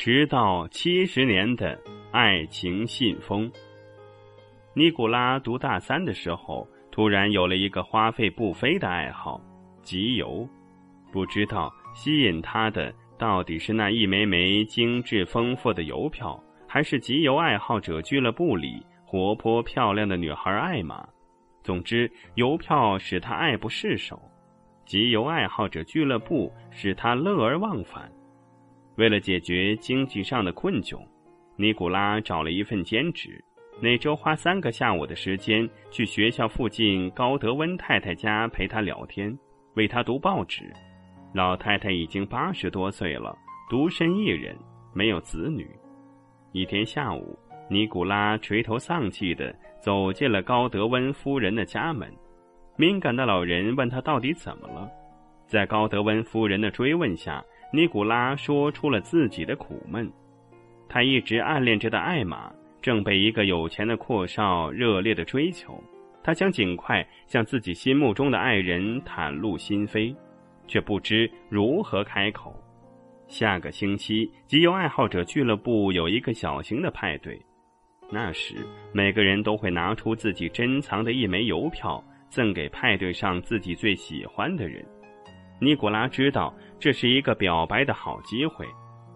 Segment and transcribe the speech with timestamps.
[0.00, 1.76] 迟到七十年的
[2.12, 3.50] 爱情信封。
[4.72, 9.40] 尼古拉读大三的时候，突然有了一个花费不菲的爱好——
[9.82, 10.48] 集邮。
[11.10, 21.04] 不知道吸引他的到底是那一枚枚精致丰富的邮票，还是集邮爱好者俱乐部里活泼漂亮的女孩艾玛。
[21.64, 24.22] 总之，邮票使他爱不释手。
[24.86, 28.08] 集邮爱好者俱乐部使他乐而忘返。
[28.98, 30.98] 为了解决经济上的困窘，
[31.54, 33.40] 尼古拉找了一份兼职，
[33.80, 39.32] 每周花三个下午的时间去学校附近高德温太太家陪她聊天，
[39.74, 40.64] 为她读报纸。
[41.32, 43.38] 老太太已经八十多岁了，
[43.70, 44.56] 独身一人，
[44.92, 45.70] 没有子女。
[46.50, 47.38] 一天下午，
[47.70, 52.12] 尼古拉垂头丧气地走进了高德温夫人的家门。
[52.76, 54.90] 敏感的老人问他到底怎么了，
[55.46, 60.10] 在高德温夫人的追问下，尼古拉说出了自己的苦闷。
[60.88, 65.82] 他一直暗恋着的艾玛正被一个有钱的阔少热烈的追求，
[66.22, 70.14] 他想尽快向自己心目中的爱人袒露心扉，
[70.66, 72.54] 却不知如何开口。
[73.26, 77.38] 下个星期，集邮爱好者俱乐部有一个小型的派对，
[78.10, 78.54] 那时
[78.92, 82.02] 每个人都会拿出自己珍藏的一枚邮票。
[82.30, 84.84] 赠给派对上自己最喜欢的人，
[85.60, 88.66] 尼古拉知道这是一个表白的好机会，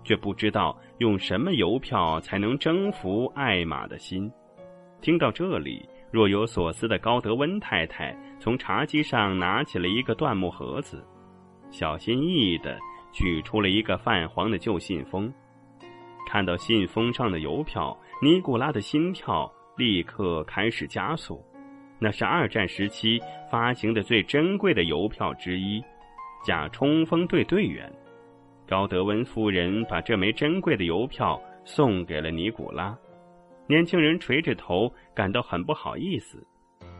[0.03, 4.31] 却不知道用什么邮票才能征服艾玛的心。
[5.01, 11.05] 听到这里，若有所思的高德温太太从茶几上拿起了一个椴木盒子，
[11.71, 12.79] 小心翼翼地
[13.13, 15.33] 取出了一个泛黄的旧信封。
[16.29, 21.45] 看到信封上的邮票，尼古拉的心跳立刻开始加速。
[21.99, 25.81] 那是二战时期发行的最珍贵的邮票之一，
[26.43, 27.91] 假冲锋队队员
[28.67, 32.97] 高德温夫人把这枚珍贵的邮票送给了尼古拉。
[33.69, 36.45] 年轻人垂着头，感到很不好意思。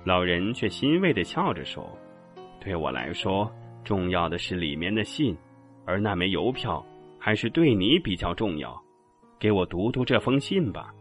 [0.05, 1.87] 老人却欣慰地笑着说
[2.61, 3.51] ：“对我来说，
[3.85, 5.37] 重要的是里面的信，
[5.85, 6.85] 而那枚邮票
[7.19, 8.81] 还是对你比较重要。
[9.41, 10.95] 给我读读这封信吧。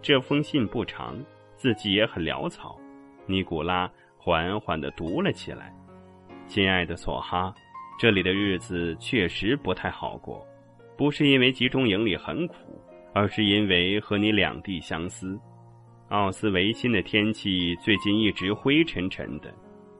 [0.00, 1.22] 这封信不长，
[1.54, 2.78] 字迹也很潦草。”
[3.26, 5.74] 尼古拉缓缓地读了起来
[6.46, 7.54] ：“亲爱的索哈，
[7.98, 10.46] 这里的日子确实不太好过，
[10.96, 12.56] 不是因为集中营里很苦，
[13.12, 15.38] 而是因为和你两地相思。
[16.08, 19.52] 奥斯维辛的天气最近一直灰沉沉的，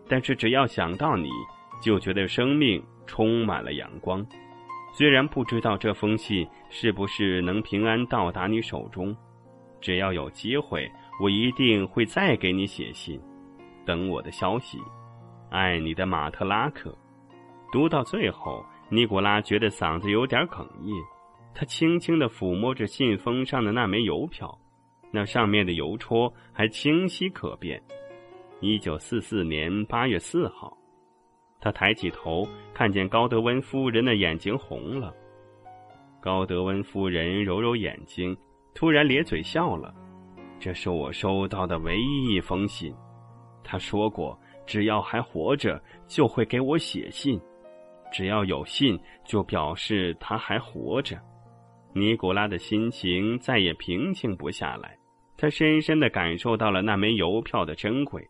[0.08, 1.28] 但是只要想到你，
[1.82, 4.24] 就觉得生命充满了阳光。
[4.92, 9.16] 虽然不知道这封信是不是能平安到达你手中，
[9.80, 10.90] 只要有机会。”
[11.20, 13.20] 我一定会再给你写信，
[13.86, 14.80] 等我的消息。
[15.48, 16.92] 爱你的马特拉克。
[17.74, 20.94] 读到最后，尼古拉觉得嗓子有点哽咽。
[21.52, 24.56] 他轻轻的抚摸着信封上的那枚邮票，
[25.10, 27.82] 那上面的邮戳还清晰可辨。
[28.60, 30.78] 一九四四年八月四号。
[31.58, 35.12] 他抬起头，看见高德温夫人的眼睛红了。
[36.20, 38.36] 高德温夫人揉揉眼睛，
[38.72, 39.92] 突然咧嘴笑了。
[40.60, 42.94] 这是我收到的唯一一封信，
[43.64, 47.40] 他说过，只要还活着，就会给我写信。
[48.14, 51.18] 只要有信，就表示他还活着。
[51.92, 54.96] 尼古拉的心情再也平静不下来，
[55.36, 58.24] 他深深的感受到了那枚邮票的珍贵。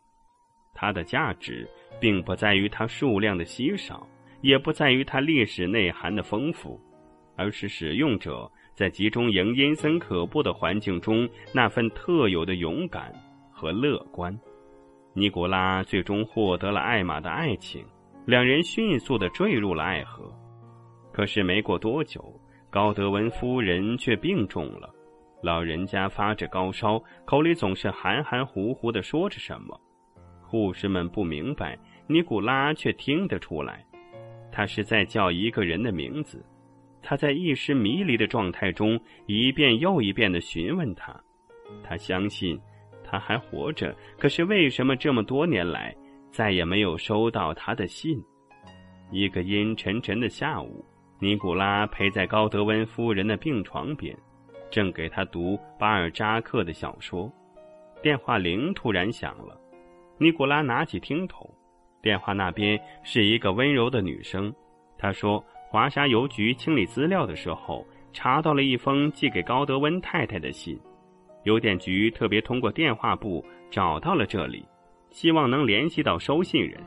[0.72, 1.68] 它的价值，
[2.00, 4.08] 并不在于它数量的稀少，
[4.40, 6.80] 也不在于它历史内涵的丰富，
[7.36, 8.50] 而是使用者。
[8.72, 13.12] 在集中营阴森可怖的环境中，那份特有的勇敢
[13.52, 14.36] 和乐观，
[15.12, 17.84] 尼古拉最终获得了艾玛的爱情，
[18.26, 20.32] 两人迅速的坠入了爱河。
[21.12, 22.24] 可是没过多久，
[22.70, 24.90] 高德文夫人却病重了，
[25.42, 29.78] 老人家发着高烧，口里总是含含糊糊的说着什么。
[30.42, 33.84] 护士们不明白，尼古拉却听得出来，
[34.50, 36.44] 他是在叫一个人的名字。
[37.02, 41.14] 他在一时迷离的状态中，一遍又一遍的询问他。
[41.82, 42.58] 他相信
[43.04, 45.94] 他还活着，可是为什么这么多年来
[46.34, 48.20] 再也没有收到他的信？
[49.12, 50.84] 一个阴沉沉的下午，
[51.20, 54.12] 尼古拉陪在高德温夫人的病床边，
[54.68, 57.32] 正给他读巴尔扎克的小说。
[58.02, 59.56] 电话铃突然响了，
[60.18, 61.48] 尼古拉拿起听筒，
[62.02, 64.52] 电话那边是一个温柔的女声，
[64.98, 65.42] 她说。
[65.70, 70.78] 华沙邮局清理资料的时候，查到了一封寄给高德温太太的信。
[71.42, 74.64] 邮电局特别通过电话簿找到了这里，
[75.14, 76.82] 希望能联系到收信人。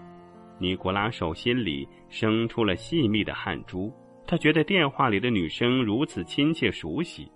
[0.59, 3.89] 尼古拉手心里生出了细密的汗珠，
[4.27, 7.31] 他觉得电话里的女声如此亲切熟悉，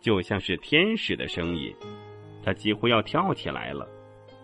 [0.00, 1.74] 就像是天使的声音，
[2.44, 3.88] 他几乎要跳起来了。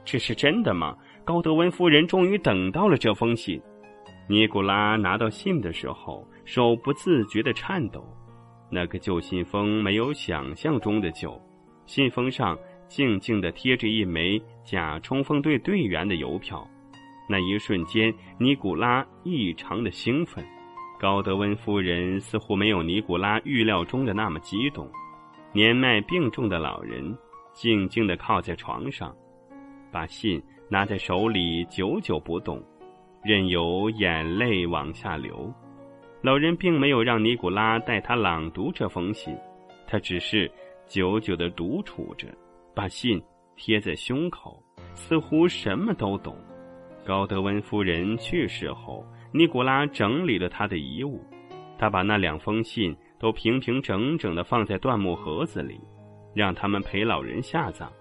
[0.04, 0.96] 这是真的吗？
[1.24, 3.62] 高德温夫人终于等到了这封信。
[4.28, 8.04] 尼古拉拿到信的时候，手不自觉的颤抖。
[8.68, 11.40] 那个旧信封没有想象中的旧，
[11.86, 12.58] 信封上
[12.92, 16.62] 静静的贴着一枚假冲锋队队员的邮票。
[17.26, 20.44] 那一瞬间，尼古拉异常的兴奋。
[21.00, 24.86] 高德温夫人似乎没有尼古拉预料中的那么激动。
[25.54, 27.16] 年迈病重的老人
[27.54, 29.16] 静静的靠在床上，
[29.90, 32.62] 把信拿在手里，久久不动。
[33.24, 35.50] 任由眼泪往下流，
[36.20, 39.34] 老人并没有让尼古拉带他朗读这封信，
[39.86, 40.50] 他只是
[40.86, 42.28] 久久的独处着，
[42.74, 43.22] 把信
[43.56, 44.62] 贴在胸口，
[44.94, 46.36] 似乎什么都懂。
[47.04, 51.20] 高德温夫人去世后，尼古拉整理了他的遗物，
[51.78, 55.80] 他把那两封信都平平整整的放在椴木盒子里，
[56.34, 57.92] 让他们陪老人下葬。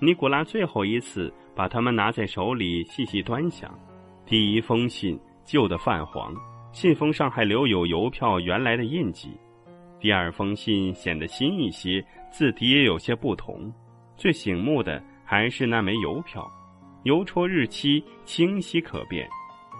[0.00, 3.76] 尼古拉最后一次把它们拿在手里细细端详。
[4.24, 6.34] 第一封信旧的泛黄，
[6.72, 9.30] 信封上还留有邮票原来的印记。
[10.00, 13.72] 第二封信显得新一些，字体也有些不同。
[14.18, 16.44] 最醒目的还是那枚邮票，
[17.04, 19.28] 邮戳日期清晰可辨，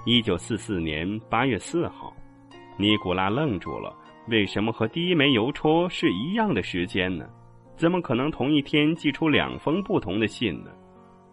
[0.06, 2.14] 一九四四年八月四号。
[2.76, 3.92] 尼古拉愣住了，
[4.28, 7.28] 为什么和第一枚邮戳是一样的时间呢？
[7.76, 10.70] 怎么可能同一天寄出两封不同的信呢？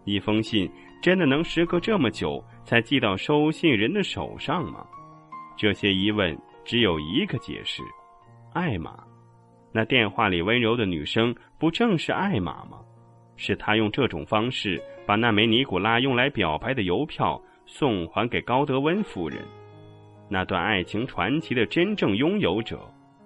[0.03, 0.67] 一封信
[0.99, 4.83] 真的能时隔这么久才寄到收信人的手上吗？
[5.55, 7.83] 这些疑问只有一个解释：
[8.53, 8.97] 艾玛。
[9.71, 12.79] 那电话里温柔的女声不正是艾玛吗？
[13.35, 19.39] 是他用这种方式把那枚尼古拉用来表白的邮票送还给高德温夫人。
[20.29, 22.79] 那段爱情传奇的真正拥有者，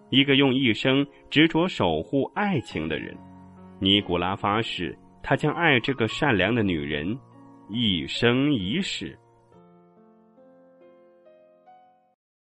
[0.09, 3.15] 一个用一生执着守护爱情的人。
[3.79, 4.97] 尼古拉发誓。
[5.21, 7.19] 他将爱这个善良的女人，
[7.67, 9.19] 一生一世。